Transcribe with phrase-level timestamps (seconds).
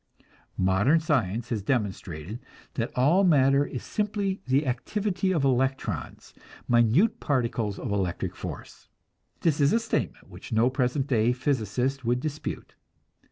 [0.57, 2.39] Modern science has demonstrated
[2.73, 6.33] that all matter is simply the activity of electrons,
[6.67, 8.89] minute particles of electric force.
[9.41, 12.73] This is a statement which no present day physicist would dispute.